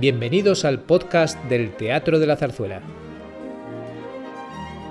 Bienvenidos 0.00 0.64
al 0.64 0.78
podcast 0.78 1.42
del 1.46 1.72
Teatro 1.72 2.20
de 2.20 2.26
la 2.28 2.36
Zarzuela. 2.36 2.80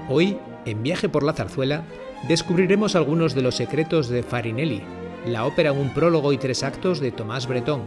Hoy, 0.10 0.38
en 0.66 0.84
Viaje 0.84 1.08
por 1.08 1.24
la 1.24 1.32
Zarzuela, 1.32 1.86
descubriremos 2.28 2.94
algunos 2.96 3.34
de 3.34 3.42
los 3.42 3.56
secretos 3.56 4.10
de 4.10 4.22
Farinelli, 4.22 4.82
la 5.26 5.46
ópera 5.46 5.72
Un 5.72 5.94
prólogo 5.94 6.34
y 6.34 6.38
tres 6.38 6.62
actos 6.62 7.00
de 7.00 7.12
Tomás 7.12 7.48
Bretón, 7.48 7.84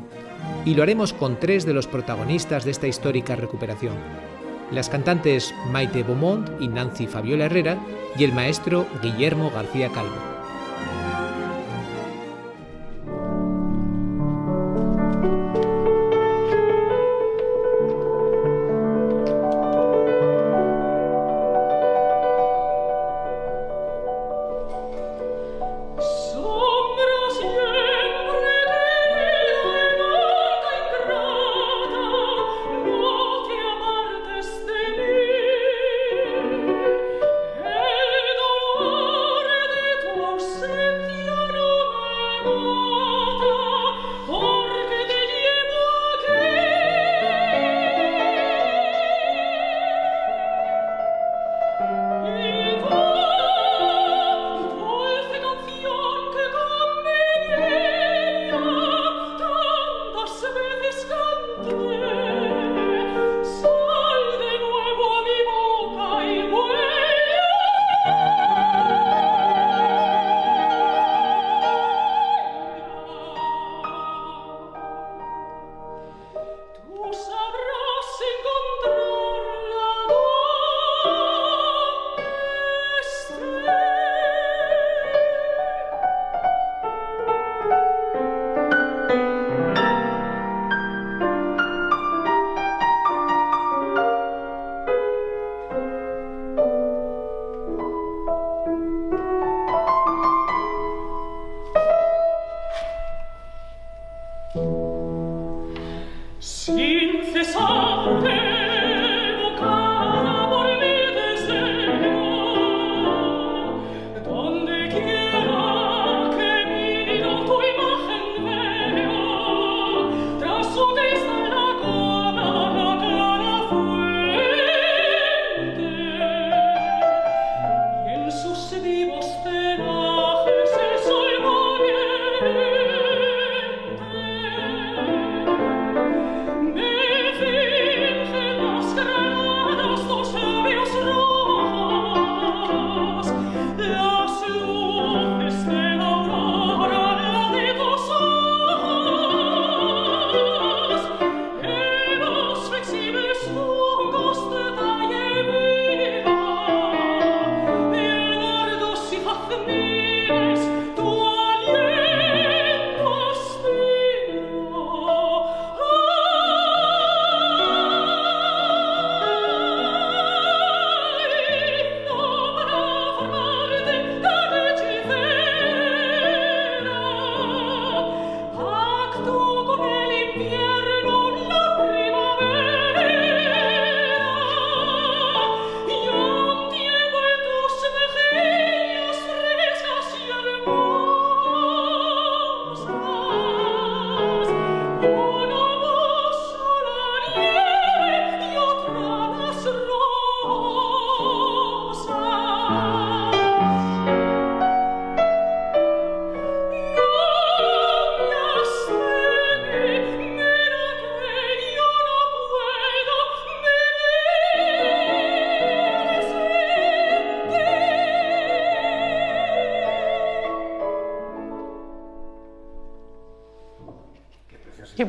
y 0.64 0.74
lo 0.74 0.82
haremos 0.82 1.12
con 1.12 1.38
tres 1.38 1.66
de 1.66 1.74
los 1.74 1.86
protagonistas 1.86 2.64
de 2.64 2.70
esta 2.70 2.86
histórica 2.86 3.36
recuperación, 3.36 3.94
las 4.70 4.88
cantantes 4.88 5.54
Maite 5.70 6.02
Beaumont 6.02 6.48
y 6.60 6.68
Nancy 6.68 7.06
Fabiola 7.06 7.46
Herrera 7.46 7.78
y 8.16 8.24
el 8.24 8.32
maestro 8.32 8.86
Guillermo 9.02 9.50
García 9.50 9.90
Calvo. 9.90 10.39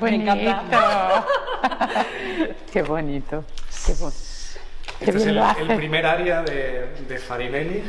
Qué 2.72 2.82
bonito. 2.82 3.44
Qué 3.86 3.94
bonito. 3.94 4.18
Qué 5.00 5.06
este 5.06 5.18
es 5.18 5.28
el, 5.28 5.40
primer 5.78 6.06
área 6.06 6.44
de, 6.44 7.20
Farinelli, 7.20 7.84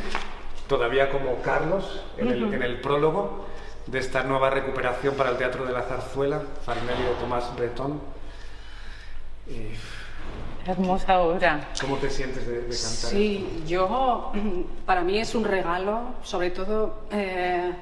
todavía 0.67 1.09
como 1.09 1.41
Carlos, 1.41 2.05
en, 2.17 2.61
el, 2.61 2.81
prólogo 2.81 3.45
de 3.87 3.99
esta 3.99 4.23
nueva 4.23 4.49
recuperación 4.49 5.15
para 5.15 5.31
el 5.31 5.37
Teatro 5.37 5.65
de 5.65 5.73
la 5.73 5.81
Zarzuela, 5.83 6.41
Farinelli 6.65 7.03
de 7.03 7.13
Tomás 7.19 7.55
Bretón. 7.55 8.01
Hermosa 10.65 11.19
obra. 11.19 11.69
¿Cómo 11.81 11.97
te 11.97 12.09
sientes 12.09 12.47
de, 12.47 12.61
cantar? 12.61 13.11
Sí, 13.11 13.63
yo, 13.67 14.31
para 14.85 15.01
mí 15.01 15.19
es 15.19 15.33
un 15.33 15.45
regalo, 15.45 16.13
sobre 16.21 16.51
todo... 16.51 17.05
Eh, 17.11 17.73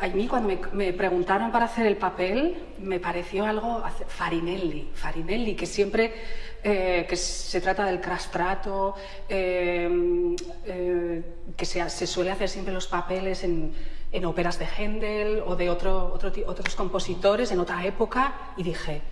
a 0.00 0.08
mí 0.08 0.26
cuando 0.26 0.48
me, 0.72 0.92
preguntaron 0.92 1.52
para 1.52 1.66
hacer 1.66 1.86
el 1.86 1.96
papel, 1.96 2.56
me 2.78 2.98
pareció 2.98 3.44
algo 3.44 3.82
Farinelli, 4.08 4.90
Farinelli, 4.94 5.54
que 5.54 5.66
siempre 5.66 6.14
eh, 6.62 7.06
que 7.08 7.16
se 7.16 7.60
trata 7.60 7.84
del 7.84 8.00
crastrato, 8.00 8.94
eh, 9.28 10.36
eh, 10.64 11.22
que 11.56 11.66
se, 11.66 11.88
se, 11.90 12.06
suele 12.06 12.30
hacer 12.30 12.48
siempre 12.48 12.72
los 12.72 12.86
papeles 12.86 13.44
en, 13.44 13.72
en 14.12 14.24
óperas 14.24 14.58
de 14.58 14.66
Händel 14.66 15.42
o 15.46 15.56
de 15.56 15.70
otro, 15.70 16.12
otros 16.14 16.74
compositores 16.74 17.52
en 17.52 17.60
otra 17.60 17.84
época, 17.84 18.52
y 18.56 18.62
dije, 18.62 19.02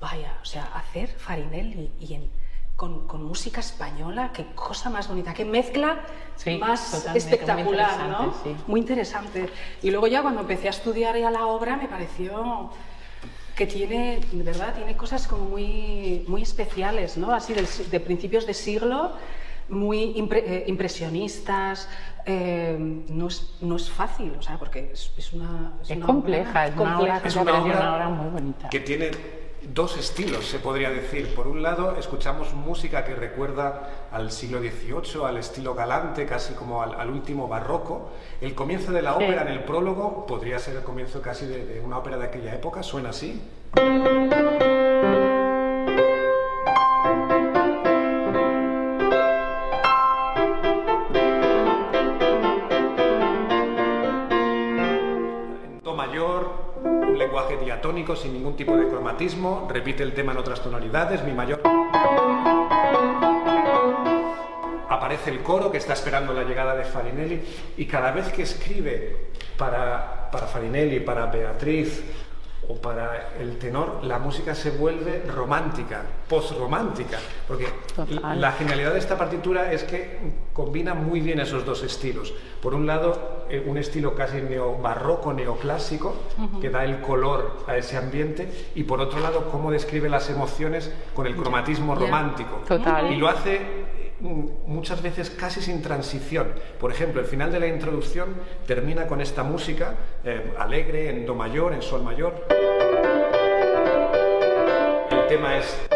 vaya, 0.00 0.38
o 0.42 0.44
sea, 0.44 0.64
hacer 0.74 1.08
Farinelli 1.08 1.90
y 2.00 2.14
en 2.14 2.41
con, 2.82 3.06
con 3.06 3.22
música 3.22 3.60
española, 3.60 4.32
qué 4.34 4.44
cosa 4.56 4.90
más 4.90 5.06
bonita, 5.06 5.32
qué 5.32 5.44
mezcla 5.44 6.00
Sí, 6.34 6.58
más 6.58 7.06
espectacular, 7.14 7.96
muy 7.96 8.08
¿no? 8.08 8.24
interesante, 8.24 8.38
sí. 8.42 8.64
Muy 8.66 8.80
interesante. 8.80 9.48
Y 9.82 9.90
luego 9.92 10.08
ya 10.08 10.20
cuando 10.20 10.40
empecé 10.40 10.66
a 10.66 10.70
estudiar 10.70 11.16
ya 11.16 11.30
la 11.30 11.46
obra 11.46 11.76
me 11.76 11.86
pareció 11.86 12.70
que 13.54 13.68
tiene, 13.68 14.18
de 14.32 14.42
verdad, 14.42 14.74
tiene 14.74 14.96
cosas 14.96 15.28
como 15.28 15.44
muy, 15.44 16.24
muy 16.26 16.42
especiales, 16.42 17.16
¿no? 17.16 17.32
Así 17.32 17.54
si- 17.66 17.84
de, 17.84 18.00
principios 18.00 18.46
de 18.46 18.54
siglo, 18.54 19.12
muy 19.68 20.14
impre- 20.16 20.42
eh, 20.44 20.64
impresionistas. 20.66 21.88
eh, 22.26 22.76
no, 23.08 23.28
es, 23.28 23.54
no 23.60 23.76
es 23.76 23.88
fácil, 23.90 24.32
o 24.36 24.42
sea, 24.42 24.58
porque 24.58 24.90
es, 24.92 25.12
es 25.16 25.32
una... 25.32 25.74
Es 25.82 25.90
una 25.90 26.06
compleja, 26.06 26.66
obra 26.76 27.20
es 27.24 27.36
una 27.36 27.60
obra 27.62 27.72
Es 27.72 27.76
una 27.76 27.94
obra 27.94 28.08
muy 28.08 28.30
bonita. 28.30 28.68
que 28.70 28.80
tiene 28.80 29.10
dos 29.68 29.96
estilos, 29.96 30.46
se 30.46 30.58
podría 30.58 30.90
decir. 30.90 31.34
Por 31.34 31.46
un 31.46 31.62
lado, 31.62 31.96
escuchamos 31.98 32.52
música 32.54 33.04
que 33.04 33.14
recuerda 33.14 34.08
al 34.10 34.30
siglo 34.30 34.60
XVIII, 34.60 35.24
al 35.24 35.36
estilo 35.38 35.74
galante, 35.74 36.26
casi 36.26 36.54
como 36.54 36.82
al, 36.82 36.94
al 37.00 37.10
último 37.10 37.48
barroco. 37.48 38.10
El 38.40 38.54
comienzo 38.54 38.92
de 38.92 39.02
la 39.02 39.16
Sí. 39.16 39.24
ópera 39.24 39.42
en 39.42 39.48
el 39.48 39.64
prólogo 39.64 40.26
podría 40.26 40.58
ser 40.58 40.76
el 40.76 40.82
comienzo 40.82 41.20
casi 41.22 41.46
de, 41.46 41.64
de 41.64 41.80
una 41.80 41.98
ópera 41.98 42.16
de 42.18 42.24
aquella 42.26 42.54
época, 42.54 42.82
suena 42.82 43.10
así. 43.10 43.40
Diatónico 57.82 58.14
sin 58.14 58.32
ningún 58.32 58.54
tipo 58.54 58.76
de 58.76 58.86
cromatismo, 58.86 59.66
repite 59.68 60.04
el 60.04 60.12
tema 60.12 60.30
en 60.30 60.38
otras 60.38 60.62
tonalidades, 60.62 61.24
mi 61.24 61.32
mayor. 61.32 61.60
Aparece 64.88 65.30
el 65.30 65.42
coro 65.42 65.72
que 65.72 65.78
está 65.78 65.92
esperando 65.92 66.32
la 66.32 66.44
llegada 66.44 66.76
de 66.76 66.84
Farinelli 66.84 67.42
y 67.76 67.86
cada 67.86 68.12
vez 68.12 68.28
que 68.28 68.42
escribe 68.42 69.32
para, 69.58 70.30
para 70.30 70.46
Farinelli, 70.46 71.00
para 71.00 71.26
Beatriz 71.26 72.04
o 72.68 72.76
para 72.76 73.32
el 73.40 73.58
tenor, 73.58 74.04
la 74.04 74.20
música 74.20 74.54
se 74.54 74.70
vuelve 74.70 75.24
romántica, 75.26 76.02
postromántica, 76.28 77.18
porque 77.48 77.66
Total. 77.96 78.40
la 78.40 78.52
genialidad 78.52 78.92
de 78.92 79.00
esta 79.00 79.18
partitura 79.18 79.72
es 79.72 79.82
que 79.82 80.20
combina 80.52 80.94
muy 80.94 81.20
bien 81.20 81.40
esos 81.40 81.66
dos 81.66 81.82
estilos. 81.82 82.32
Por 82.62 82.74
un 82.74 82.86
lado, 82.86 83.31
eh, 83.48 83.64
un 83.66 83.78
estilo 83.78 84.14
casi 84.14 84.40
neobarroco, 84.40 85.32
neoclásico, 85.32 86.14
que 86.60 86.70
da 86.70 86.84
el 86.84 87.00
color 87.00 87.64
a 87.66 87.76
ese 87.76 87.96
ambiente, 87.96 88.48
y 88.74 88.84
por 88.84 89.00
otro 89.00 89.20
lado, 89.20 89.50
cómo 89.50 89.70
describe 89.70 90.08
las 90.08 90.30
emociones 90.30 90.92
con 91.14 91.26
el 91.26 91.36
cromatismo 91.36 91.94
romántico. 91.94 92.62
Total. 92.66 93.12
Y 93.12 93.16
lo 93.16 93.28
hace 93.28 93.56
eh, 93.56 94.12
muchas 94.66 95.02
veces 95.02 95.30
casi 95.30 95.60
sin 95.60 95.82
transición. 95.82 96.48
Por 96.80 96.90
ejemplo, 96.90 97.20
el 97.20 97.26
final 97.26 97.52
de 97.52 97.60
la 97.60 97.66
introducción 97.66 98.34
termina 98.66 99.06
con 99.06 99.20
esta 99.20 99.42
música 99.42 99.94
eh, 100.24 100.54
alegre 100.58 101.10
en 101.10 101.26
do 101.26 101.34
mayor, 101.34 101.72
en 101.72 101.82
sol 101.82 102.02
mayor. 102.02 102.46
El 105.10 105.26
tema 105.28 105.56
es 105.56 105.88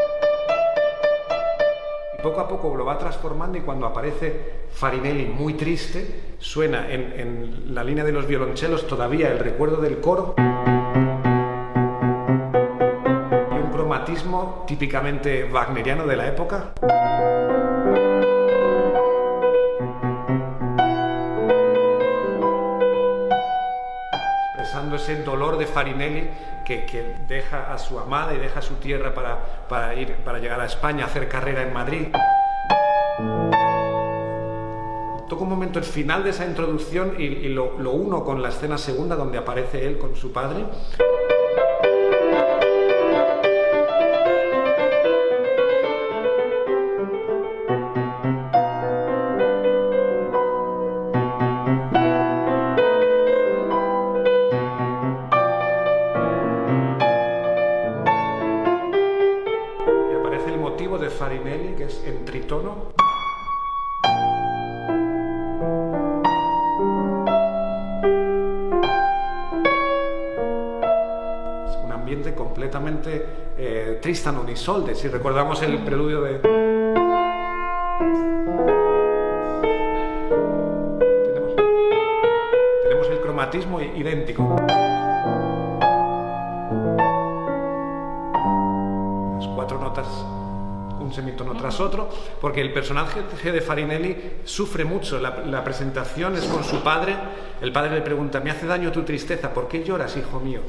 poco 2.23 2.41
a 2.41 2.49
poco 2.49 2.75
lo 2.75 2.85
va 2.85 2.99
transformando 2.99 3.59
y 3.59 3.61
cuando 3.63 3.87
aparece 3.87 4.67
Farinelli 4.73 5.27
muy 5.27 5.55
triste, 5.55 6.37
suena 6.39 6.91
en, 6.91 7.13
en 7.19 7.75
la 7.75 7.83
línea 7.85 8.05
de 8.05 8.13
los 8.13 8.27
violonchelos 8.27 8.87
todavía 8.87 9.31
el 9.31 9.39
recuerdo 9.39 9.77
del 9.77 10.01
coro 10.01 10.35
y 10.39 10.43
un 13.55 13.71
cromatismo 13.73 14.65
típicamente 14.67 15.49
wagneriano 15.53 16.07
de 16.07 16.17
la 16.17 16.27
época. 16.29 16.73
Ese 25.06 25.23
dolor 25.23 25.56
de 25.56 25.67
Farinelli 25.67 26.29
que, 26.64 26.85
que 26.85 27.14
deja 27.29 27.73
a 27.73 27.79
su 27.79 27.99
amada 27.99 28.35
y 28.35 28.38
deja 28.38 28.61
su 28.61 28.75
tierra 28.75 29.14
para, 29.14 29.38
para, 29.69 29.94
ir, 29.94 30.17
para 30.25 30.38
llegar 30.41 30.61
a 30.61 30.67
España, 30.67 31.05
a 31.05 31.06
hacer 31.06 31.29
carrera 31.29 31.62
en 31.62 31.73
Madrid. 31.73 32.08
Toco 35.29 35.44
un 35.44 35.50
momento 35.50 35.79
el 35.79 35.85
final 35.85 36.25
de 36.25 36.31
esa 36.31 36.44
introducción 36.44 37.14
y, 37.19 37.25
y 37.25 37.49
lo, 37.49 37.79
lo 37.79 37.93
uno 37.93 38.25
con 38.25 38.43
la 38.43 38.49
escena 38.49 38.79
segunda 38.79 39.14
donde 39.14 39.38
aparece 39.38 39.87
él 39.87 39.99
con 39.99 40.17
su 40.17 40.32
padre. 40.32 40.64
De 60.87 61.11
Farinelli, 61.11 61.75
que 61.75 61.85
es 61.85 62.00
en 62.06 62.25
tritono. 62.25 62.93
Es 71.67 71.77
un 71.85 71.91
ambiente 71.91 72.37
completamente 72.37 73.27
eh, 73.59 73.99
Tristan 74.00 74.38
und 74.38 74.49
Isolde, 74.49 74.94
si 74.94 75.09
recordamos 75.09 75.61
el 75.62 75.77
preludio 75.79 76.23
de... 76.23 76.66
un 91.50 91.56
semitono 91.56 91.60
tras 91.60 91.81
otro, 91.81 92.08
porque 92.40 92.60
el 92.60 92.72
personaje 92.72 93.22
de 93.52 93.60
Farinelli 93.60 94.16
sufre 94.44 94.84
mucho. 94.84 95.19
La, 95.19 95.64
presentación 95.64 96.37
es 96.37 96.44
con 96.44 96.64
su 96.64 96.82
padre. 96.82 97.16
El 97.60 97.72
padre 97.72 97.94
le 97.94 98.02
pregunta, 98.02 98.40
¿me 98.40 98.50
hace 98.50 98.66
daño 98.66 98.93
tu 98.93 99.02
tristeza? 99.02 99.52
¿Por 99.52 99.69
qué 99.69 99.84
lloras, 99.84 100.16
hijo 100.16 100.40
mío? 100.40 100.60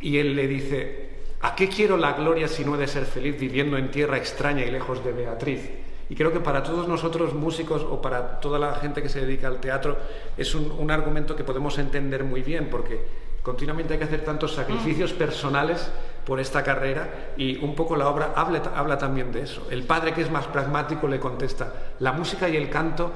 Y 0.00 0.18
él 0.18 0.36
le 0.36 0.46
dice, 0.46 1.10
¿a 1.40 1.54
qué 1.54 1.68
quiero 1.68 1.96
la 1.96 2.12
gloria 2.12 2.48
si 2.48 2.64
no 2.64 2.74
he 2.74 2.78
de 2.78 2.86
ser 2.86 3.04
feliz 3.04 3.38
viviendo 3.38 3.76
en 3.76 3.90
tierra 3.90 4.16
extraña 4.16 4.64
y 4.64 4.70
lejos 4.70 5.04
de 5.04 5.12
Beatriz? 5.12 5.70
Y 6.08 6.14
creo 6.14 6.32
que 6.32 6.38
para 6.38 6.62
todos 6.62 6.86
nosotros 6.86 7.34
músicos 7.34 7.82
o 7.82 8.00
para 8.00 8.38
toda 8.38 8.60
la 8.60 8.74
gente 8.76 9.02
que 9.02 9.08
se 9.08 9.20
dedica 9.20 9.48
al 9.48 9.60
teatro 9.60 9.96
es 10.36 10.54
un 10.54 10.90
argumento 10.90 11.34
que 11.34 11.42
podemos 11.42 11.78
entender 11.78 12.22
muy 12.22 12.42
bien, 12.42 12.68
porque 12.70 13.00
continuamente 13.42 13.94
hay 13.94 13.98
que 13.98 14.04
hacer 14.04 14.24
tantos 14.24 14.54
sacrificios 14.54 15.12
personales 15.12 15.90
por 16.26 16.40
esta 16.40 16.62
carrera 16.64 17.32
y 17.36 17.56
un 17.58 17.74
poco 17.76 17.96
la 17.96 18.08
obra 18.08 18.32
habla, 18.34 18.60
habla 18.74 18.98
también 18.98 19.30
de 19.30 19.42
eso. 19.42 19.68
El 19.70 19.84
padre 19.84 20.12
que 20.12 20.22
es 20.22 20.30
más 20.30 20.46
pragmático 20.48 21.06
le 21.06 21.20
contesta, 21.20 21.72
la 22.00 22.12
música 22.12 22.48
y 22.48 22.56
el 22.56 22.68
canto 22.68 23.12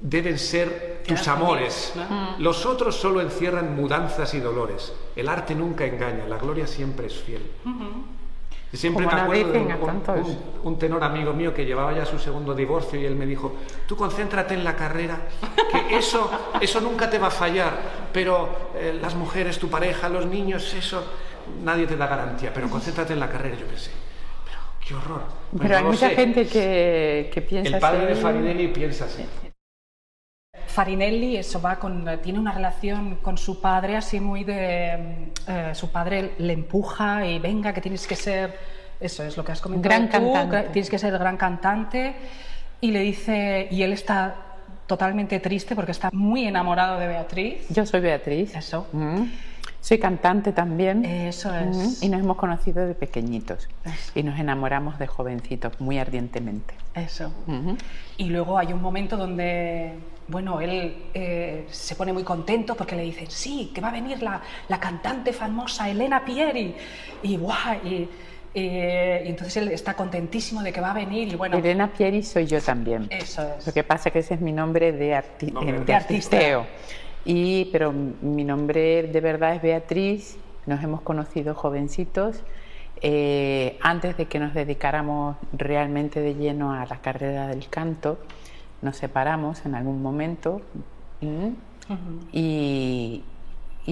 deben 0.00 0.36
ser 0.38 1.02
tus 1.06 1.26
amores. 1.28 1.92
¿no? 1.94 2.36
Los 2.38 2.66
otros 2.66 2.96
solo 2.96 3.20
encierran 3.20 3.76
mudanzas 3.76 4.34
y 4.34 4.40
dolores. 4.40 4.92
El 5.14 5.28
arte 5.28 5.54
nunca 5.54 5.86
engaña, 5.86 6.26
la 6.26 6.36
gloria 6.36 6.66
siempre 6.66 7.06
es 7.06 7.14
fiel. 7.14 7.42
Y 8.72 8.76
Siempre 8.76 9.04
Como 9.04 9.16
me 9.16 9.22
acuerdo 9.22 9.52
de 9.52 10.36
un 10.64 10.78
tenor 10.78 11.04
amigo 11.04 11.32
mío 11.32 11.54
que 11.54 11.64
llevaba 11.64 11.92
ya 11.92 12.04
su 12.04 12.18
segundo 12.18 12.52
divorcio 12.52 13.00
y 13.00 13.06
él 13.06 13.14
me 13.14 13.24
dijo, 13.24 13.54
tú 13.86 13.96
concéntrate 13.96 14.54
en 14.54 14.64
la 14.64 14.74
carrera, 14.74 15.28
que 15.70 15.96
eso, 15.96 16.28
eso 16.60 16.80
nunca 16.80 17.08
te 17.08 17.20
va 17.20 17.28
a 17.28 17.30
fallar, 17.30 18.08
pero 18.12 18.72
eh, 18.74 18.98
las 19.00 19.14
mujeres, 19.14 19.60
tu 19.60 19.68
pareja, 19.68 20.08
los 20.08 20.26
niños, 20.26 20.74
eso 20.74 21.04
nadie 21.62 21.86
te 21.86 21.96
da 21.96 22.06
garantía, 22.06 22.52
pero 22.54 22.68
concéntrate 22.68 23.12
en 23.12 23.20
la 23.20 23.28
carrera. 23.28 23.56
Yo 23.56 23.66
pensé, 23.66 23.90
pero 24.44 24.58
qué 24.86 24.94
horror. 24.94 25.22
Pues 25.50 25.62
Pero 25.62 25.76
hay 25.78 25.84
mucha 25.84 26.08
sé. 26.08 26.14
gente 26.14 26.46
que, 26.46 27.30
que 27.32 27.42
piensa 27.42 27.74
El 27.76 27.80
padre 27.80 28.06
de. 28.06 28.14
Farinelli 28.16 28.68
piensa 28.68 29.04
así. 29.06 29.24
Farinelli 30.66 31.36
eso 31.36 31.60
va 31.60 31.76
con, 31.78 32.06
tiene 32.22 32.38
una 32.38 32.52
relación 32.52 33.16
con 33.16 33.38
su 33.38 33.60
padre 33.60 33.96
así 33.96 34.20
muy 34.20 34.44
de 34.44 35.30
eh, 35.46 35.70
su 35.74 35.90
padre 35.90 36.32
le 36.38 36.52
empuja 36.52 37.24
y 37.26 37.38
venga 37.38 37.72
que 37.72 37.80
tienes 37.80 38.06
que 38.06 38.16
ser 38.16 38.58
eso 39.00 39.22
es 39.22 39.36
lo 39.36 39.44
que 39.44 39.52
has 39.52 39.60
comentado 39.60 39.88
Gran 39.94 40.10
tú, 40.10 40.32
cantante. 40.32 40.70
tienes 40.72 40.90
que 40.90 40.98
ser 40.98 41.12
gran 41.18 41.36
cantante 41.36 42.14
y 42.80 42.90
le 42.90 43.00
dice 43.00 43.68
y 43.70 43.82
él 43.82 43.92
está 43.92 44.34
totalmente 44.86 45.40
triste 45.40 45.74
porque 45.76 45.92
está 45.92 46.10
muy 46.12 46.44
enamorado 46.46 46.98
de 46.98 47.06
Beatriz 47.08 47.66
Yo 47.70 47.86
soy 47.86 48.00
Beatriz. 48.00 48.54
Eso. 48.54 48.86
Mm. 48.92 49.22
Soy 49.86 49.98
cantante 49.98 50.50
también. 50.50 51.04
Eso 51.04 51.54
es. 51.54 52.02
Y 52.02 52.08
nos 52.08 52.20
hemos 52.20 52.36
conocido 52.36 52.84
de 52.84 52.94
pequeñitos. 52.94 53.68
Eso. 53.84 54.12
Y 54.16 54.24
nos 54.24 54.36
enamoramos 54.40 54.98
de 54.98 55.06
jovencitos 55.06 55.80
muy 55.80 56.00
ardientemente. 56.00 56.74
eso 56.96 57.30
y 58.16 58.24
luego 58.30 58.58
hay 58.58 58.72
un 58.72 58.82
momento 58.82 59.16
donde 59.16 59.92
bueno 60.26 60.60
él 60.60 61.04
eh, 61.14 61.66
se 61.70 61.94
pone 61.94 62.12
muy 62.12 62.24
contento 62.24 62.74
porque 62.74 62.96
le 62.96 63.02
dicen 63.02 63.30
sí 63.30 63.70
que 63.72 63.80
va 63.80 63.88
a 63.88 63.92
venir 63.92 64.22
la, 64.22 64.40
la 64.68 64.80
cantante 64.80 65.32
famosa 65.32 65.88
Elena 65.88 66.24
Pieri 66.24 66.74
y 67.22 67.36
guau 67.36 67.76
y 67.84 68.08
y 68.54 69.28
entonces 69.28 69.58
él 69.58 69.68
está 69.68 69.94
contentísimo 69.94 70.62
de 70.62 70.72
que 70.72 70.80
va 70.80 70.92
a 70.92 70.94
venir 70.94 71.28
y 71.28 71.36
bueno... 71.36 71.58
Elena 71.58 71.92
Pieri 71.92 72.22
soy 72.22 72.46
yo 72.46 72.58
también. 72.58 73.06
Eso 73.10 73.42
es. 73.58 73.66
Lo 73.66 73.72
que 73.74 73.84
pasa 73.84 74.08
es 74.08 74.14
que 74.14 74.18
ese 74.20 74.34
es 74.34 74.40
mi 74.40 74.52
nombre 74.52 74.92
de, 74.92 75.14
arti 75.14 75.50
Nombre 75.50 75.76
eh, 75.76 75.80
de 75.80 75.84
de 75.84 75.94
artista. 75.94 76.36
artisteo. 76.36 76.66
Y, 77.26 77.64
pero 77.72 77.92
mi 77.92 78.44
nombre 78.44 79.02
de 79.02 79.20
verdad 79.20 79.56
es 79.56 79.60
Beatriz. 79.60 80.38
Nos 80.64 80.82
hemos 80.82 81.00
conocido 81.02 81.54
jovencitos. 81.54 82.42
eh, 83.02 83.76
antes 83.82 84.16
de 84.16 84.24
que 84.26 84.38
nos 84.38 84.54
dedicáramos 84.54 85.36
realmente 85.52 86.20
de 86.20 86.34
lleno 86.34 86.72
a 86.72 86.86
la 86.86 87.00
carrera 87.02 87.46
del 87.48 87.68
canto, 87.68 88.18
nos 88.80 88.96
separamos 88.96 89.66
en 89.66 89.74
algún 89.74 90.00
momento. 90.02 90.62
y 92.32 93.22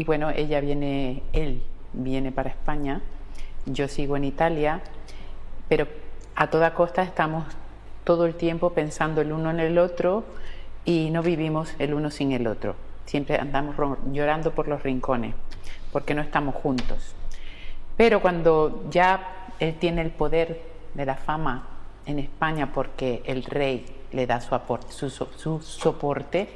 bueno, 0.07 0.31
ella 0.31 0.61
viene, 0.61 1.23
él 1.33 1.63
viene 1.93 2.33
para 2.33 2.51
España, 2.51 3.03
yo 3.67 3.89
sigo 3.89 4.17
en 4.17 4.25
Italia, 4.25 4.81
pero 5.69 5.87
a 6.37 6.49
toda 6.51 6.75
costa 6.75 7.03
estamos 7.03 7.45
todo 8.05 8.27
el 8.27 8.35
tiempo 8.35 8.71
pensando 8.71 9.21
el 9.21 9.33
uno 9.33 9.51
en 9.51 9.61
el 9.61 9.79
otro 9.79 10.25
y 10.85 11.11
no 11.11 11.23
vivimos 11.23 11.75
el 11.79 11.95
uno 11.95 12.11
sin 12.11 12.33
el 12.33 12.47
otro. 12.47 12.77
Siempre 13.07 13.37
andamos 13.39 13.77
llorando 14.13 14.53
por 14.53 14.69
los 14.69 14.83
rincones 14.83 15.35
porque 15.93 16.15
no 16.15 16.23
estamos 16.23 16.55
juntos. 16.55 17.15
Pero 17.97 18.21
cuando 18.21 18.85
ya 18.91 19.49
él 19.61 19.75
tiene 19.79 20.03
el 20.03 20.11
poder 20.11 20.61
de 20.95 21.07
la 21.07 21.15
fama 21.15 21.69
en 22.07 22.19
España 22.19 22.73
porque 22.73 23.23
el 23.27 23.45
rey 23.45 23.87
le 24.13 24.27
da 24.27 24.41
su, 24.41 24.55
apor- 24.55 24.89
su, 24.91 25.11
su 25.11 25.61
soporte, 25.63 26.49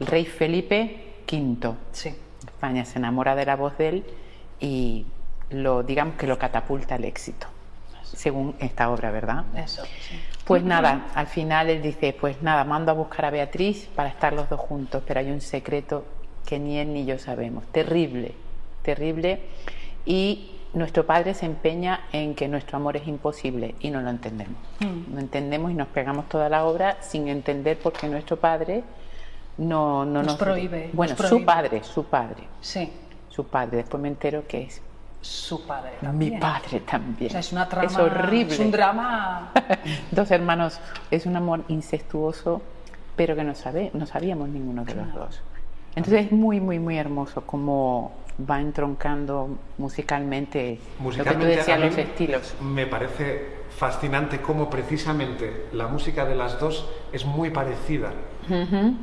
el 0.00 0.06
rey 0.06 0.24
Felipe 0.24 1.14
V 1.30 1.74
Sí. 1.92 2.14
España 2.44 2.84
se 2.84 2.98
enamora 2.98 3.34
de 3.34 3.44
la 3.46 3.56
voz 3.56 3.76
de 3.78 3.88
él 3.88 4.04
y 4.60 5.06
lo 5.50 5.82
digamos 5.82 6.16
que 6.16 6.26
lo 6.26 6.38
catapulta 6.38 6.94
al 6.94 7.04
éxito, 7.04 7.46
según 8.02 8.54
esta 8.58 8.90
obra, 8.90 9.10
¿verdad? 9.10 9.44
Eso, 9.54 9.84
sí. 9.84 10.18
Pues 10.46 10.62
nada, 10.62 11.08
al 11.14 11.26
final 11.26 11.68
él 11.70 11.82
dice, 11.82 12.16
pues 12.18 12.40
nada, 12.40 12.62
mando 12.62 12.92
a 12.92 12.94
buscar 12.94 13.24
a 13.24 13.30
Beatriz 13.30 13.88
para 13.96 14.08
estar 14.08 14.32
los 14.32 14.48
dos 14.48 14.60
juntos, 14.60 15.02
pero 15.04 15.18
hay 15.18 15.32
un 15.32 15.40
secreto 15.40 16.04
que 16.46 16.60
ni 16.60 16.78
él 16.78 16.92
ni 16.92 17.04
yo 17.04 17.18
sabemos, 17.18 17.64
terrible, 17.72 18.32
terrible, 18.82 19.40
y 20.04 20.52
nuestro 20.72 21.04
padre 21.04 21.34
se 21.34 21.46
empeña 21.46 22.02
en 22.12 22.36
que 22.36 22.46
nuestro 22.46 22.76
amor 22.76 22.96
es 22.96 23.08
imposible 23.08 23.74
y 23.80 23.90
no 23.90 24.00
lo 24.02 24.10
entendemos. 24.10 24.56
No 25.10 25.18
entendemos 25.18 25.72
y 25.72 25.74
nos 25.74 25.88
pegamos 25.88 26.28
toda 26.28 26.48
la 26.48 26.64
obra 26.64 26.98
sin 27.00 27.26
entender 27.26 27.78
por 27.78 27.92
qué 27.94 28.06
nuestro 28.08 28.36
padre 28.36 28.84
no, 29.58 30.04
no 30.04 30.22
Nos 30.22 30.26
nos, 30.26 30.36
prohíbe, 30.36 30.90
Bueno, 30.92 31.16
nos 31.18 31.28
su 31.28 31.44
padre, 31.44 31.82
su 31.82 32.04
padre, 32.04 32.44
Sí, 32.60 32.92
su 33.30 33.46
padre. 33.48 33.78
Después 33.78 34.00
me 34.00 34.08
entero 34.08 34.44
que 34.46 34.62
es 34.62 34.82
su 35.26 35.66
padre 35.66 35.92
mi 36.12 36.30
padre 36.32 36.80
también. 36.80 37.28
O 37.28 37.30
sea, 37.30 37.40
es 37.40 37.52
una 37.52 37.68
trama... 37.68 37.86
Es 37.86 37.96
horrible. 37.96 38.54
Es 38.54 38.60
un 38.60 38.70
drama... 38.70 39.52
dos 40.10 40.30
hermanos, 40.30 40.80
es 41.10 41.26
un 41.26 41.36
amor 41.36 41.64
incestuoso, 41.68 42.62
pero 43.16 43.34
que 43.34 43.44
no, 43.44 43.54
sabe, 43.54 43.90
no 43.94 44.06
sabíamos 44.06 44.48
ninguno 44.48 44.84
de 44.84 44.94
los 44.94 45.12
dos. 45.14 45.40
Entonces 45.94 46.26
es 46.26 46.32
muy, 46.32 46.60
muy, 46.60 46.78
muy 46.78 46.98
hermoso 46.98 47.42
cómo 47.42 48.12
va 48.38 48.60
entroncando 48.60 49.58
musicalmente, 49.78 50.72
lo 50.72 50.76
que 50.78 50.96
tú 50.96 51.02
Musicalmente 51.02 51.56
decías, 51.56 51.80
los 51.80 51.96
estilos. 51.96 52.54
Me 52.60 52.86
parece 52.86 53.56
fascinante 53.70 54.40
cómo 54.40 54.68
precisamente 54.68 55.66
la 55.72 55.88
música 55.88 56.24
de 56.24 56.34
las 56.34 56.60
dos 56.60 56.88
es 57.12 57.24
muy 57.24 57.50
parecida. 57.50 58.12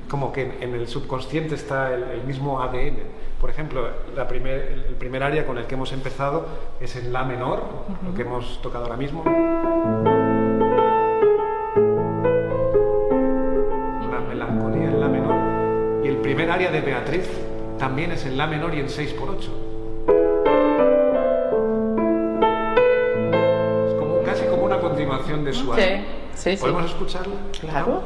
Como 0.09 0.31
que 0.31 0.41
en, 0.43 0.53
en 0.62 0.73
el 0.75 0.88
subconsciente 0.88 1.55
está 1.55 1.93
el, 1.93 2.03
el 2.03 2.23
mismo 2.23 2.62
ADN. 2.62 2.97
Por 3.41 3.50
ejemplo, 3.50 3.88
la 4.15 4.27
primer, 4.27 4.85
el, 4.88 4.95
primer 4.95 5.21
área 5.23 5.45
con 5.45 5.57
el 5.57 5.65
que 5.65 5.75
hemos 5.75 5.91
empezado 5.91 6.45
es 6.79 6.95
en 6.95 7.12
La 7.12 7.23
menor, 7.23 7.62
lo 8.05 8.13
que 8.13 8.21
hemos 8.21 8.62
tocado 8.62 8.85
ahora 8.85 8.95
mismo. 8.97 9.23
Una 14.07 14.19
melancolía 14.27 14.85
en 14.89 15.00
La 15.00 15.07
menor. 15.07 16.05
Y 16.05 16.07
el 16.07 16.17
primer 16.17 16.50
área 16.51 16.71
de 16.71 16.81
Beatriz 16.81 17.27
también 17.77 18.12
es 18.12 18.25
en 18.25 18.38
La 18.38 18.47
menor 18.47 18.73
y 18.75 18.79
en 18.79 18.88
6x8. 18.88 19.50
Es 23.88 23.93
como, 24.00 24.21
casi 24.23 24.45
como 24.45 24.63
una 24.63 24.79
continuación 24.79 25.43
de 25.43 25.53
su 25.53 25.73
Sí, 25.73 25.81
álbum. 25.81 26.05
sí, 26.35 26.51
sí. 26.55 26.62
¿Podemos 26.62 26.85
escucharla? 26.85 27.33
Claro, 27.59 28.01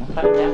nó 0.00 0.06
hết 0.22 0.28
nhé 0.36 0.48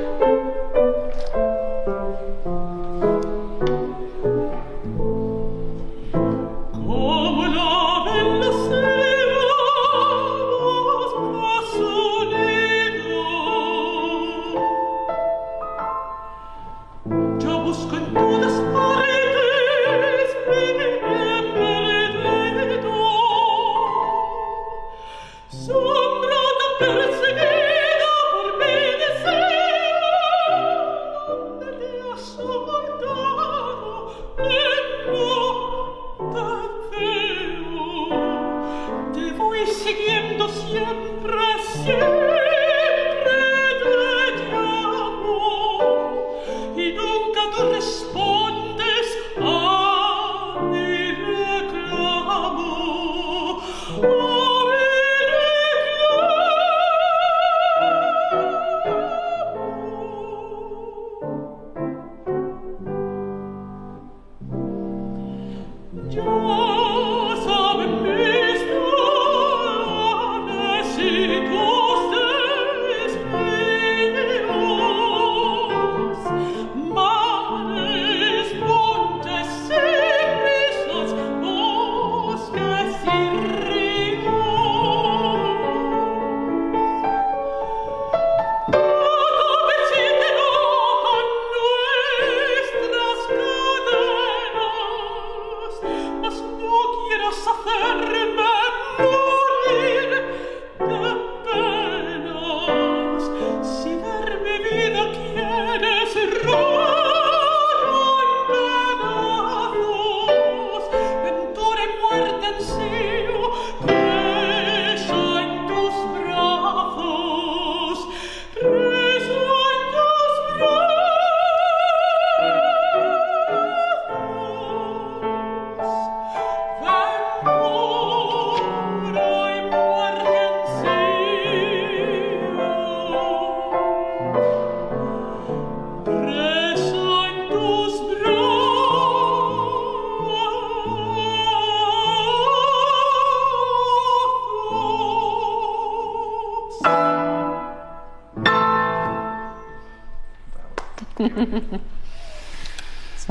siempre, 41.85 42.24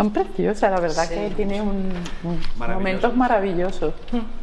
Son 0.03 0.11
preciosas, 0.11 0.69
la 0.69 0.81
verdad 0.81 1.05
Sí. 1.07 1.15
que 1.15 1.29
tiene 1.33 1.61
un, 1.61 1.93
un- 2.25 2.41
Maravilloso. 2.57 2.73
momentos 2.73 3.15
maravillosos. 3.15 3.93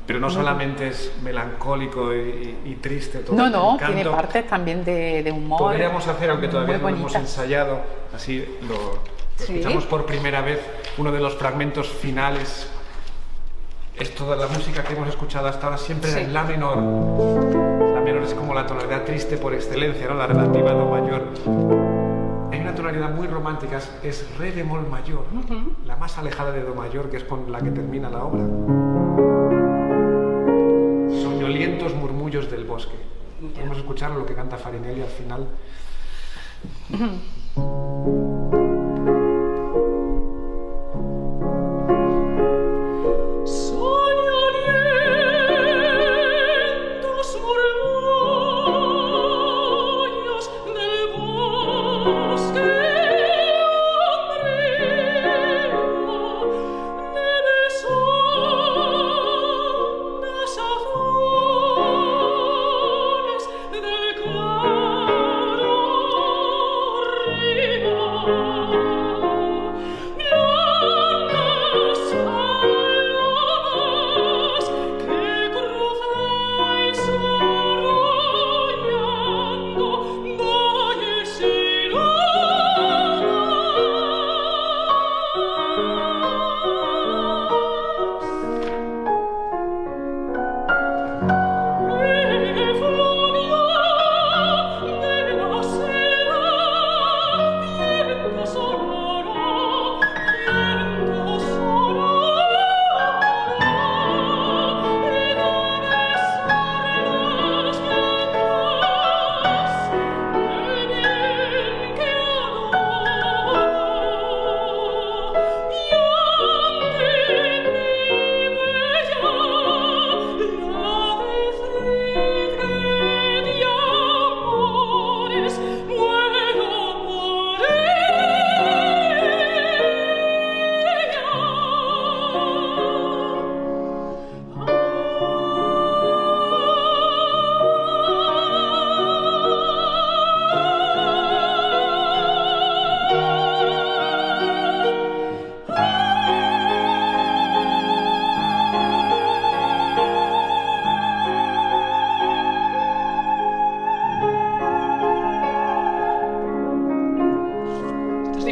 Pero 0.06 0.18
no 0.18 0.30
solamente 0.30 0.88
es 0.88 1.12
melancólico 1.22 2.14
y, 2.14 2.56
y 2.64 2.78
triste 2.80 3.18
todo. 3.18 3.36
No, 3.36 3.50
no, 3.50 3.76
tiene 3.76 4.06
partes 4.06 4.46
también 4.48 4.82
de, 4.86 5.22
de 5.22 5.30
humor. 5.30 5.58
Podríamos 5.58 6.08
hacer, 6.08 6.30
aunque 6.30 6.48
todavía 6.48 6.78
no 6.78 6.88
lo 6.88 6.96
hemos 6.96 7.14
ensayado, 7.14 7.80
así 8.16 8.42
lo, 8.62 8.74
lo 8.74 9.02
Sí. 9.36 9.58
escuchamos 9.58 9.84
por 9.84 10.06
primera 10.06 10.40
vez, 10.40 10.60
uno 10.96 11.12
de 11.12 11.20
los 11.20 11.34
fragmentos 11.34 11.88
finales. 11.88 12.70
Es 13.98 14.14
toda 14.14 14.36
la 14.36 14.46
música 14.46 14.82
que 14.82 14.94
hemos 14.94 15.10
escuchado 15.10 15.46
hasta 15.48 15.66
ahora 15.66 15.76
siempre 15.76 16.10
Sí. 16.10 16.20
en 16.20 16.32
la 16.32 16.42
menor. 16.44 16.76
La 17.94 18.00
menor 18.00 18.22
es 18.22 18.32
como 18.32 18.54
la 18.54 18.66
tonalidad 18.66 19.04
triste 19.04 19.36
por 19.36 19.52
excelencia, 19.52 20.08
¿no? 20.08 20.14
La 20.14 20.26
relativa 20.26 20.70
a 20.70 20.72
do 20.74 20.86
mayor. 20.86 21.99
Hay 22.52 22.60
una 22.60 22.74
tonalidad 22.74 23.14
muy 23.14 23.28
romántica, 23.28 23.78
es, 24.02 24.36
re 24.36 24.50
bemol 24.50 24.86
mayor, 24.88 25.24
la 25.86 25.96
más 25.96 26.18
alejada 26.18 26.50
de 26.50 26.62
do 26.62 26.74
mayor, 26.74 27.08
que 27.08 27.18
es 27.18 27.24
con 27.24 27.50
la 27.52 27.60
que 27.60 27.70
termina 27.70 28.10
la 28.10 28.24
obra. 28.24 28.42
Soñolientos 31.22 31.94
murmullos 31.94 32.50
del 32.50 32.64
bosque. 32.64 32.96
Podemos 33.54 33.78
escuchar 33.78 34.10
lo 34.10 34.26
que 34.26 34.34
canta 34.34 34.56
Farinelli 34.56 35.02
al 35.02 35.08
final. 35.08 35.46
Lord. 68.26 68.79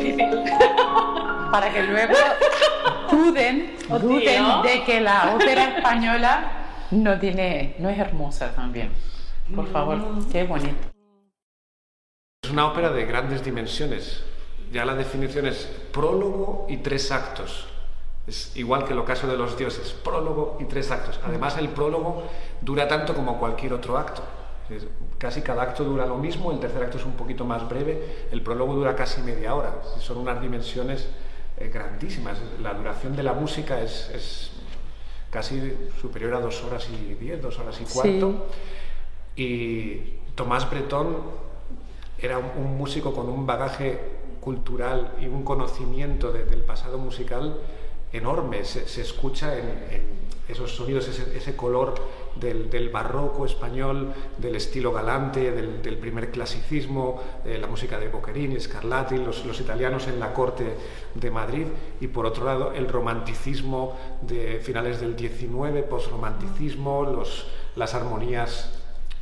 Difícil. 0.00 0.44
Para 1.50 1.72
que 1.72 1.82
luego 1.82 2.14
duden, 3.10 3.76
Oh, 3.90 3.98
duden 3.98 4.62
de 4.62 4.84
que 4.84 5.00
la 5.00 5.34
ópera 5.34 5.76
española 5.76 6.52
no 6.90 7.18
tiene, 7.18 7.74
no 7.78 7.88
es 7.88 7.98
hermosa 7.98 8.52
también. 8.54 8.92
Por 9.54 9.66
favor, 9.68 9.98
qué 10.30 10.44
bonito. 10.44 10.76
Es 12.42 12.50
una 12.50 12.66
ópera 12.66 12.90
de 12.90 13.06
grandes 13.06 13.42
dimensiones. 13.42 14.22
Ya 14.70 14.84
la 14.84 14.94
definición 14.94 15.46
es 15.46 15.64
prólogo 15.92 16.66
y 16.68 16.76
tres 16.78 17.10
actos. 17.10 17.66
Es 18.26 18.54
igual 18.56 18.84
que 18.84 18.92
el 18.92 18.98
ocaso 18.98 19.26
de 19.26 19.38
los 19.38 19.56
dioses, 19.56 19.92
prólogo 20.04 20.58
y 20.60 20.64
tres 20.64 20.90
actos. 20.90 21.18
Además, 21.24 21.56
el 21.56 21.70
prólogo 21.70 22.24
dura 22.60 22.86
tanto 22.86 23.14
como 23.14 23.38
cualquier 23.38 23.72
otro 23.72 23.96
acto. 23.96 24.22
Es- 24.70 24.86
casi 25.18 25.40
cada 25.42 25.62
acto 25.62 25.82
dura 25.84 26.04
lo 26.06 26.16
mismo, 26.18 26.52
el 26.52 26.60
tercer 26.60 26.82
acto 26.82 26.98
es 26.98 27.04
un 27.04 27.12
poquito 27.12 27.44
más 27.44 27.68
breve, 27.68 28.26
el 28.30 28.42
prólogo 28.42 28.74
dura 28.74 28.94
casi 28.94 29.20
media 29.22 29.54
hora. 29.54 29.82
Son 30.00 30.18
unas 30.18 30.40
dimensiones 30.40 31.08
eh, 31.56 31.70
grandísimas. 31.72 32.38
La 32.62 32.74
duración 32.74 33.16
de 33.16 33.22
la 33.22 33.32
música 33.32 33.80
es, 33.80 34.10
es 34.14 34.50
casi 35.30 35.72
superior 36.00 36.34
a 36.34 36.40
dos 36.40 36.62
horas 36.64 36.88
y 36.90 37.14
diez, 37.14 37.40
dos 37.42 37.58
horas 37.58 37.80
y 37.80 37.84
cuarto. 37.84 38.46
Y 39.36 40.18
Tomás 40.34 40.68
Bretón 40.70 41.16
era 42.18 42.38
un, 42.38 42.64
un 42.64 42.76
músico 42.76 43.12
con 43.14 43.28
un 43.28 43.46
bagaje 43.46 43.98
cultural 44.40 45.12
y 45.20 45.26
un 45.26 45.44
conocimiento 45.44 46.32
de- 46.32 46.44
del 46.44 46.62
pasado 46.62 46.98
musical 46.98 47.56
enorme. 48.12 48.64
Se, 48.64 49.00
escucha 49.00 49.56
en, 49.56 50.18
esos 50.48 50.74
sonidos, 50.74 51.06
ese, 51.08 51.56
color 51.56 51.94
del, 52.36 52.88
barroco 52.88 53.44
español, 53.44 54.14
del 54.38 54.56
estilo 54.56 54.92
galante, 54.92 55.52
del, 55.52 55.98
primer 55.98 56.30
clasicismo, 56.30 57.22
de 57.44 57.58
la 57.58 57.66
música 57.66 57.98
de 57.98 58.08
Boccherini, 58.08 58.58
Scarlatti, 58.58 59.18
los, 59.18 59.44
los 59.44 59.60
italianos 59.60 60.08
en 60.08 60.18
la 60.18 60.32
corte 60.32 60.74
de 61.14 61.30
Madrid, 61.30 61.66
y 62.00 62.06
por 62.06 62.24
otro 62.24 62.46
lado 62.46 62.72
el 62.72 62.88
romanticismo 62.88 63.94
de 64.22 64.60
finales 64.62 65.00
del 65.00 65.14
19, 65.14 65.82
posromanticismo, 65.82 67.04
los, 67.04 67.46
las 67.76 67.94
armonías 67.94 68.78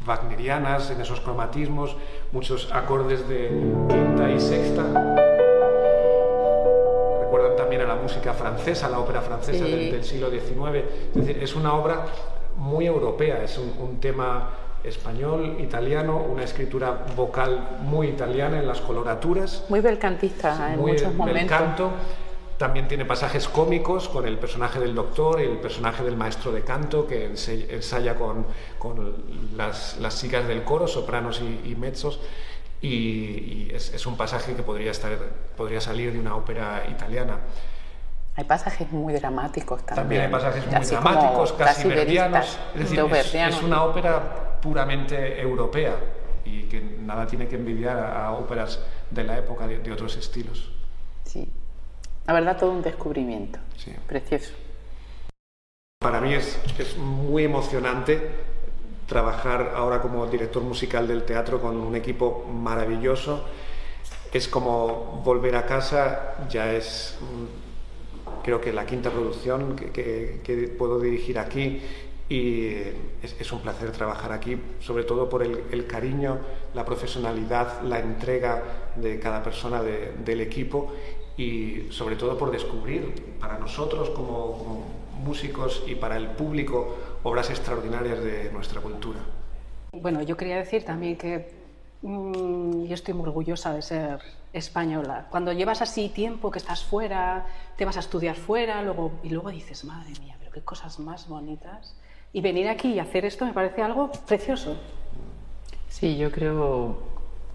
wagnerianas 0.07 0.91
en 0.91 1.01
esos 1.01 1.21
cromatismos, 1.21 1.97
muchos 2.31 2.71
acordes 2.73 3.29
de 3.29 3.49
quinta 3.89 4.31
y 4.31 4.41
sexta. 4.41 5.26
También 7.77 7.91
a 7.91 7.95
la 7.97 8.03
música 8.03 8.33
francesa, 8.33 8.89
la 8.89 8.99
ópera 9.01 9.21
francesa 9.21 9.65
Sí. 9.65 9.71
del, 9.71 9.91
del 9.93 10.05
siglo 10.05 10.31
XIX. 10.31 10.85
Es 11.11 11.15
decir, 11.15 11.43
es 11.43 11.55
una 11.55 11.75
obra 11.75 12.07
muy 12.57 12.87
europea, 12.87 13.43
es 13.43 13.59
un, 13.59 13.73
un 13.79 14.01
tema 14.01 14.51
español, 14.83 15.57
italiano, 15.61 16.17
una 16.17 16.45
escritura 16.45 17.05
vocal 17.15 17.79
muy 17.83 18.07
italiana 18.09 18.59
en 18.61 18.67
las 18.67 18.81
coloraturas 18.81 19.65
Muy 19.69 19.81
belcantista 19.81 20.73
en 20.73 20.81
muy 20.81 20.93
muchos 20.93 21.13
momentos. 21.15 21.49
canto. 21.59 21.91
También 22.57 22.89
tiene 22.89 23.05
pasajes 23.05 23.47
cómicos 23.49 24.09
con 24.09 24.27
el 24.27 24.39
personaje 24.39 24.81
del 24.81 24.95
doctor 24.95 25.43
y 25.43 25.45
el 25.45 25.59
personaje 25.59 26.03
del 26.03 26.17
maestro 26.17 26.53
de 26.53 26.63
canto 26.63 27.07
que 27.07 27.27
ensaya 27.27 28.15
con, 28.15 28.47
con 28.79 29.15
las, 29.55 29.99
las 30.01 30.19
chicas 30.19 30.49
del 30.49 30.63
coro, 30.63 30.87
sopranos 30.89 31.43
y, 31.43 31.69
y 31.71 31.75
mezzos. 31.77 32.21
Y, 32.87 33.69
y 33.71 33.71
es, 33.75 33.93
es 33.95 34.07
un 34.07 34.17
pasaje 34.17 34.55
que 34.55 34.63
podría, 34.63 34.91
estar, 34.91 35.13
podría 35.57 35.81
salir 35.81 36.13
de 36.13 36.21
una 36.21 36.37
ópera 36.37 36.85
italiana. 36.91 37.39
Hay 38.37 38.45
pasajes 38.45 38.91
muy 38.93 39.15
dramáticos 39.15 39.85
también. 39.85 39.97
También 39.97 40.23
hay 40.23 40.29
pasajes 40.31 40.67
muy 40.67 40.75
así 40.75 40.91
dramáticos, 40.95 41.53
casi 41.55 41.89
verdianos. 41.89 42.59
Es 42.75 42.81
decir, 42.81 43.03
de 43.03 43.21
es, 43.21 43.35
es 43.35 43.63
una 43.63 43.83
ópera 43.83 44.59
puramente 44.61 45.41
europea 45.41 45.97
y 46.45 46.65
que 46.65 46.81
nada 46.81 47.27
tiene 47.27 47.49
que 47.49 47.57
envidiar 47.57 47.97
a, 47.99 48.27
a 48.27 48.33
óperas 48.33 48.79
de 49.11 49.25
la 49.25 49.39
época 49.39 49.67
de- 49.67 49.79
de 49.79 49.91
otros 49.93 50.17
estilos. 50.17 50.71
Sí. 51.25 51.51
La 52.27 52.35
verdad, 52.35 52.57
todo 52.59 52.71
un 52.73 52.83
descubrimiento. 52.83 53.59
Sí. 53.77 53.95
Precioso. 54.07 54.53
Para 55.99 56.21
mí 56.21 56.35
es, 56.35 56.61
es 56.79 56.97
muy 56.99 57.45
emocionante 57.45 58.46
trabajar 59.07 59.73
ahora 59.77 60.01
como 60.03 60.27
director 60.27 60.63
musical 60.63 61.07
del 61.07 61.25
teatro 61.25 61.61
con 61.61 61.77
un 61.77 61.95
equipo 61.95 62.45
maravilloso. 62.53 63.45
Es 64.33 64.49
como 64.49 65.23
volver 65.25 65.57
a 65.57 65.65
casa, 65.65 66.35
ya 66.51 66.73
es 66.73 67.17
mm, 67.21 68.43
creo 68.43 68.61
que 68.61 68.73
la 68.73 68.85
quinta 68.85 69.11
producción 69.11 69.77
que, 69.77 70.75
puedo 70.77 70.99
dirigir 71.01 71.39
aquí 71.39 71.81
y 72.29 72.73
es, 73.23 73.53
un 73.53 73.61
placer 73.61 73.93
trabajar 73.93 74.33
aquí, 74.33 74.59
sobre 74.81 75.05
todo 75.05 75.29
por 75.29 75.45
el, 75.45 75.87
cariño, 75.87 76.39
la 76.75 76.85
profesionalidad, 76.85 77.83
la 77.83 78.01
entrega 78.01 78.63
de 78.97 79.21
cada 79.21 79.43
persona 79.45 79.81
de- 79.83 80.13
del 80.25 80.41
equipo 80.41 80.93
y 81.37 81.87
sobre 81.91 82.17
todo 82.17 82.37
por 82.37 82.51
descubrir 82.51 83.37
para 83.39 83.59
nosotros 83.59 84.11
como 84.11 84.85
músicos 85.25 85.83
y 85.87 85.95
para 85.95 86.17
el 86.17 86.29
público 86.29 86.97
obras 87.27 87.51
extraordinarias 87.51 88.23
de 88.23 88.51
nuestra 88.53 88.81
cultura. 88.81 89.19
Bueno, 89.91 90.23
yo 90.23 90.37
quería 90.37 90.59
decir 90.59 90.85
también 90.85 91.17
que 91.17 91.51
mm, 92.03 92.85
yo 92.85 92.95
estoy 92.95 93.15
muy 93.15 93.27
orgullosa 93.27 93.75
de 93.75 93.83
ser 93.83 94.21
española. 94.53 95.27
Cuando 95.29 95.53
llevas 95.53 95.83
así 95.83 96.09
tiempo 96.09 96.53
que 96.53 96.59
estás 96.59 96.85
fuera, 96.85 97.47
te 97.77 97.85
vas 97.85 97.97
a 97.97 98.01
estudiar 98.01 98.37
fuera, 98.37 98.81
luego, 98.83 99.11
y 99.25 99.31
luego 99.31 99.51
dices, 99.51 99.85
madre 99.85 100.13
mía, 100.21 100.37
pero 100.39 100.53
qué 100.53 100.61
cosas 100.61 101.01
más 101.01 101.27
bonitas. 101.29 101.97
Y 102.33 102.43
venir 102.43 102.69
aquí 102.69 102.93
y 102.93 103.01
hacer 103.01 103.25
esto 103.25 103.45
me 103.45 103.53
parece 103.53 103.83
algo 103.83 104.13
precioso. 104.29 104.77
Sí, 105.89 106.17
yo 106.17 106.31
creo, 106.31 106.97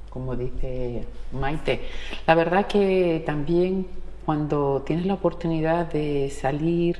como 0.09 0.35
dice 0.35 1.07
Maite, 1.31 1.87
la 2.27 2.35
verdad 2.35 2.67
que 2.67 3.23
también 3.25 3.87
cuando 4.25 4.83
tienes 4.85 5.05
la 5.05 5.13
oportunidad 5.13 5.85
de 5.85 6.29
salir, 6.29 6.99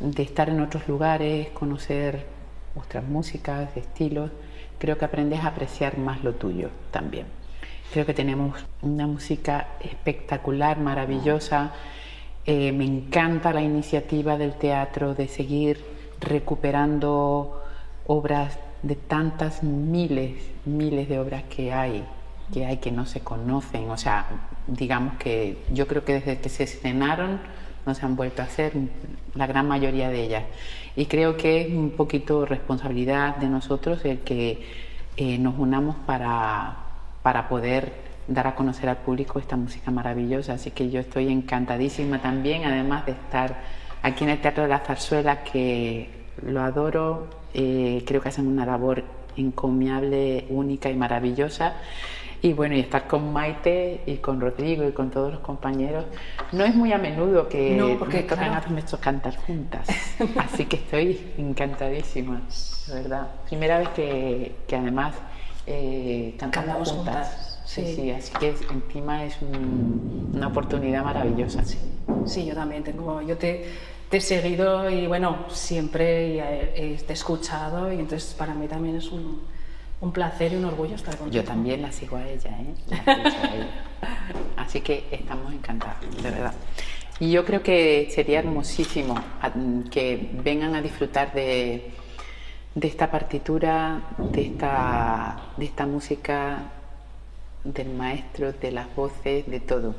de 0.00 0.22
estar 0.22 0.48
en 0.48 0.60
otros 0.60 0.88
lugares, 0.88 1.48
conocer 1.50 2.26
otras 2.74 3.04
músicas, 3.04 3.76
estilos, 3.76 4.30
creo 4.78 4.96
que 4.96 5.04
aprendes 5.04 5.40
a 5.40 5.48
apreciar 5.48 5.98
más 5.98 6.24
lo 6.24 6.34
tuyo 6.34 6.70
también. 6.90 7.26
Creo 7.92 8.06
que 8.06 8.14
tenemos 8.14 8.64
una 8.82 9.06
música 9.06 9.68
espectacular, 9.80 10.78
maravillosa. 10.78 11.72
Eh, 12.46 12.72
me 12.72 12.84
encanta 12.84 13.52
la 13.52 13.62
iniciativa 13.62 14.38
del 14.38 14.54
teatro 14.54 15.14
de 15.14 15.28
seguir 15.28 15.84
recuperando 16.20 17.62
obras 18.06 18.58
de 18.82 18.94
tantas 18.94 19.62
miles, 19.62 20.34
miles 20.64 21.08
de 21.08 21.18
obras 21.18 21.42
que 21.44 21.72
hay, 21.72 22.04
que 22.52 22.64
hay 22.64 22.78
que 22.78 22.90
no 22.90 23.06
se 23.06 23.20
conocen. 23.20 23.90
O 23.90 23.96
sea, 23.96 24.26
digamos 24.66 25.14
que 25.18 25.58
yo 25.72 25.86
creo 25.86 26.04
que 26.04 26.14
desde 26.14 26.38
que 26.38 26.48
se 26.48 26.64
estrenaron 26.64 27.40
no 27.86 27.94
se 27.94 28.04
han 28.04 28.16
vuelto 28.16 28.42
a 28.42 28.46
hacer 28.46 28.72
la 29.34 29.46
gran 29.46 29.68
mayoría 29.68 30.08
de 30.08 30.24
ellas. 30.24 30.44
Y 30.96 31.06
creo 31.06 31.36
que 31.36 31.62
es 31.62 31.72
un 31.72 31.90
poquito 31.90 32.44
responsabilidad 32.44 33.36
de 33.36 33.48
nosotros 33.48 34.04
el 34.04 34.20
que 34.20 34.62
eh, 35.16 35.38
nos 35.38 35.58
unamos 35.58 35.96
para, 36.06 36.76
para 37.22 37.48
poder 37.48 37.92
dar 38.28 38.46
a 38.46 38.54
conocer 38.54 38.88
al 38.88 38.98
público 38.98 39.38
esta 39.38 39.56
música 39.56 39.90
maravillosa. 39.90 40.54
Así 40.54 40.70
que 40.70 40.90
yo 40.90 41.00
estoy 41.00 41.30
encantadísima 41.30 42.20
también, 42.20 42.64
además 42.64 43.06
de 43.06 43.12
estar 43.12 43.56
aquí 44.02 44.24
en 44.24 44.30
el 44.30 44.40
Teatro 44.40 44.62
de 44.62 44.68
la 44.68 44.78
Zarzuela, 44.80 45.42
que 45.42 46.08
lo 46.42 46.62
adoro, 46.62 47.28
eh, 47.54 48.02
creo 48.06 48.20
que 48.20 48.28
hacen 48.28 48.46
una 48.46 48.64
labor 48.64 49.04
encomiable, 49.36 50.46
única 50.48 50.90
y 50.90 50.94
maravillosa. 50.94 51.74
Y 52.42 52.54
bueno, 52.54 52.74
y 52.74 52.80
estar 52.80 53.06
con 53.06 53.32
Maite 53.34 54.00
y 54.06 54.16
con 54.16 54.40
Rodrigo 54.40 54.88
y 54.88 54.92
con 54.92 55.10
todos 55.10 55.30
los 55.32 55.40
compañeros, 55.40 56.06
no 56.52 56.64
es 56.64 56.74
muy 56.74 56.90
a 56.92 56.98
menudo 56.98 57.48
que 57.48 57.76
No, 57.76 57.98
porque, 57.98 58.18
me 58.18 58.22
tocan 58.22 58.48
claro. 58.50 58.66
a 58.66 58.70
nuestros 58.70 59.00
cantar 59.00 59.36
juntas. 59.36 59.86
Así 60.38 60.64
que 60.64 60.76
estoy 60.76 61.20
encantadísima, 61.36 62.40
de 62.88 62.94
verdad. 62.94 63.28
Primera 63.46 63.78
vez 63.78 63.88
que, 63.90 64.54
que 64.66 64.76
además 64.76 65.14
eh, 65.66 66.34
cantamos 66.38 66.90
juntas. 66.92 67.26
juntas, 67.28 67.46
Sí, 67.66 67.84
sí. 67.86 67.94
sí, 67.94 68.10
así 68.10 68.32
que 68.40 68.48
es- 68.48 68.62
encima 68.72 69.22
es 69.24 69.36
un- 69.42 70.32
una 70.34 70.48
oportunidad 70.48 71.04
maravillosa. 71.04 71.64
Sí. 71.64 71.78
Sí, 72.26 72.44
yo 72.46 72.54
también 72.54 72.82
tengo, 72.82 73.20
yo 73.22 73.36
te, 73.36 73.64
te 74.08 74.16
he 74.16 74.20
seguido 74.20 74.90
y 74.90 75.06
bueno, 75.06 75.44
siempre 75.50 76.42
te 77.06 77.10
he 77.10 77.12
escuchado 77.12 77.92
y 77.92 78.00
entonces 78.00 78.34
para 78.34 78.54
mí 78.54 78.66
también 78.66 78.96
es 78.96 79.12
un, 79.12 79.42
un 80.00 80.12
placer 80.12 80.52
y 80.52 80.56
un 80.56 80.64
orgullo 80.64 80.94
estar 80.94 81.16
contigo. 81.16 81.42
Yo 81.42 81.46
también 81.46 81.82
la 81.82 81.92
sigo 81.92 82.16
a 82.16 82.26
ella, 82.26 82.50
¿eh? 82.58 82.74
La 82.88 83.12
a 83.12 83.54
ella. 83.54 83.84
Así 84.56 84.80
que 84.80 85.06
estamos 85.10 85.52
encantados, 85.52 86.00
de 86.22 86.30
verdad. 86.30 86.54
Y 87.18 87.30
yo 87.30 87.44
creo 87.44 87.62
que 87.62 88.10
sería 88.14 88.38
hermosísimo 88.38 89.14
a- 89.42 89.52
que 89.90 90.30
vengan 90.42 90.74
a 90.74 90.80
disfrutar 90.80 91.32
de, 91.34 91.90
de 92.74 92.88
esta 92.88 93.10
partitura, 93.10 94.00
de 94.18 94.46
esta, 94.46 95.36
de 95.58 95.64
esta 95.66 95.84
música, 95.86 96.62
del 97.64 97.90
maestro, 97.90 98.52
de 98.52 98.72
las 98.72 98.94
voces, 98.96 99.46
de 99.46 99.60
todo. 99.60 99.94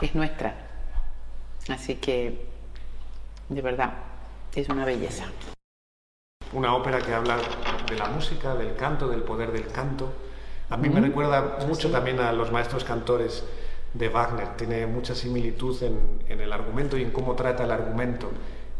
Es 0.00 0.14
nuestra. 0.14 0.54
Así 1.68 1.96
que, 1.96 2.46
de 3.48 3.60
verdad, 3.62 3.94
es 4.54 4.68
una 4.68 4.84
belleza. 4.84 5.24
Una 6.52 6.76
ópera 6.76 7.00
que 7.00 7.12
habla 7.12 7.38
de 7.88 7.96
la 7.96 8.06
música, 8.08 8.54
del 8.54 8.74
canto, 8.76 9.08
del 9.08 9.22
poder 9.22 9.52
del 9.52 9.66
canto. 9.68 10.12
A 10.70 10.76
mí 10.76 10.88
me 10.88 11.00
recuerda 11.00 11.58
mucho 11.66 11.90
también 11.90 12.18
a 12.20 12.32
los 12.32 12.50
maestros 12.50 12.84
cantores 12.84 13.44
de 13.94 14.08
Wagner. 14.08 14.56
Tiene 14.56 14.86
mucha 14.86 15.14
similitud 15.14 15.80
en, 15.82 15.98
en 16.28 16.40
el 16.40 16.52
argumento 16.52 16.96
y 16.98 17.02
en 17.02 17.10
cómo 17.12 17.34
trata 17.34 17.64
el 17.64 17.70
argumento 17.70 18.30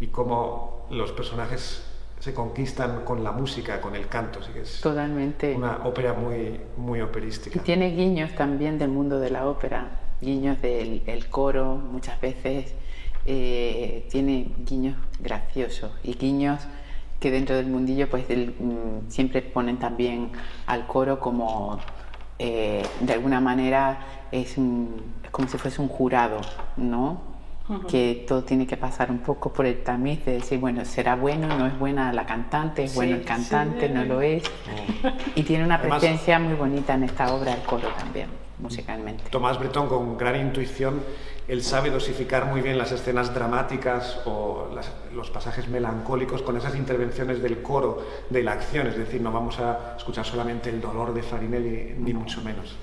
y 0.00 0.08
cómo 0.08 0.86
los 0.90 1.12
personajes 1.12 1.84
se 2.18 2.34
conquistan 2.34 3.04
con 3.04 3.22
la 3.22 3.30
música, 3.32 3.80
con 3.80 3.94
el 3.94 4.08
canto. 4.08 4.40
Así 4.40 4.50
que 4.52 4.62
es 4.62 4.80
Totalmente. 4.80 5.54
una 5.54 5.78
ópera 5.84 6.12
muy, 6.12 6.60
muy 6.76 6.98
Y 6.98 7.02
operística. 7.02 7.60
tiene 7.62 7.90
guiños 7.94 8.34
también 8.34 8.78
del 8.78 8.88
mundo 8.90 9.20
de 9.20 9.30
la 9.30 9.46
ópera, 9.46 10.00
guiños 10.20 10.60
del 10.62 11.02
el 11.06 11.28
coro, 11.28 11.76
muchas 11.76 12.20
veces 12.20 12.74
eh, 13.26 14.06
tiene 14.10 14.52
guiños 14.64 14.96
graciosos 15.20 15.92
y 16.02 16.14
guiños 16.14 16.60
que 17.20 17.30
dentro 17.30 17.56
del 17.56 17.66
mundillo 17.66 18.08
pues 18.08 18.24
mm, 18.28 19.08
siempre 19.08 19.42
ponen 19.42 19.78
también 19.78 20.30
al 20.66 20.86
coro 20.86 21.18
como 21.18 21.78
eh, 22.38 22.82
de 23.00 23.12
alguna 23.12 23.40
manera 23.40 23.98
es, 24.30 24.58
un- 24.58 25.00
es 25.24 25.30
como 25.30 25.48
si 25.48 25.56
fuese 25.58 25.80
un 25.80 25.88
jurado, 25.88 26.40
¿no? 26.76 27.34
Que 27.88 28.24
todo 28.28 28.44
tiene 28.44 28.64
que 28.64 28.76
pasar 28.76 29.10
un 29.10 29.18
poco 29.18 29.52
por 29.52 29.66
el 29.66 29.82
tamiz 29.82 30.24
de 30.24 30.34
decir, 30.34 30.60
bueno, 30.60 30.84
será 30.84 31.16
bueno, 31.16 31.48
no 31.58 31.66
es 31.66 31.76
buena 31.76 32.12
la 32.12 32.24
cantante, 32.24 32.84
es 32.84 32.94
bueno 32.94 33.14
Sí, 33.14 33.18
el 33.18 33.24
cantante, 33.26 33.88
sí. 33.88 33.92
no 33.92 34.04
lo 34.04 34.20
es. 34.20 34.44
Y 35.34 35.42
tiene 35.42 35.64
una 35.64 35.74
Además- 35.74 35.98
presencia 35.98 36.38
muy 36.38 36.54
bonita 36.54 36.94
en 36.94 37.02
esta 37.02 37.34
obra 37.34 37.54
el 37.54 37.62
coro 37.62 37.88
también, 37.98 38.28
musicalmente. 38.60 39.24
Tomás 39.30 39.58
Bretón, 39.58 39.88
con 39.88 40.16
gran 40.16 40.36
intuición, 40.40 41.00
él 41.48 41.62
sabe 41.62 41.90
dosificar 41.90 42.46
muy 42.46 42.60
bien 42.60 42.76
las 42.76 42.92
escenas 42.92 43.32
dramáticas 43.32 44.20
o 44.24 44.68
los 45.14 45.30
pasajes 45.30 45.68
melancólicos 45.68 46.42
con 46.42 46.56
esas 46.56 46.74
intervenciones 46.74 47.40
del 47.40 47.62
coro, 47.62 48.04
de 48.30 48.42
la 48.42 48.52
acción. 48.52 48.86
Es 48.88 48.96
decir, 48.96 49.20
no 49.20 49.30
vamos 49.30 49.58
a 49.60 49.94
escuchar 49.96 50.24
solamente 50.24 50.70
el 50.70 50.80
dolor 50.80 51.14
de 51.14 51.22
Farinelli, 51.22 51.94
ni 51.98 52.12
mucho 52.12 52.42
menos. 52.42 52.76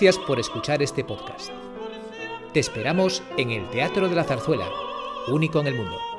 Gracias 0.00 0.24
por 0.28 0.38
escuchar 0.38 0.80
este 0.80 1.02
podcast. 1.02 1.50
Te 2.52 2.60
esperamos 2.60 3.20
en 3.36 3.50
el 3.50 3.68
Teatro 3.70 4.08
de 4.08 4.14
la 4.14 4.22
Zarzuela, 4.22 4.68
único 5.26 5.58
en 5.58 5.66
el 5.66 5.74
mundo. 5.74 6.17